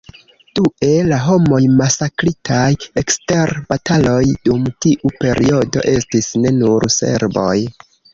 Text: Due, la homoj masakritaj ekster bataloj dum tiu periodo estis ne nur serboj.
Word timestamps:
Due, 0.59 0.87
la 1.09 1.17
homoj 1.25 1.59
masakritaj 1.81 2.69
ekster 3.01 3.53
bataloj 3.73 4.23
dum 4.49 4.65
tiu 4.87 5.13
periodo 5.19 5.85
estis 5.93 6.31
ne 6.47 6.55
nur 6.57 6.89
serboj. 6.97 7.55